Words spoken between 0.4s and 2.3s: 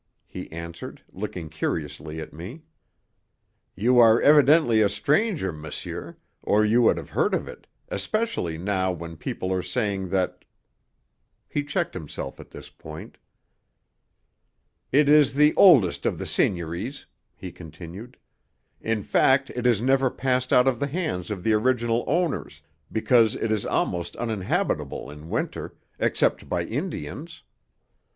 answered, looking curiously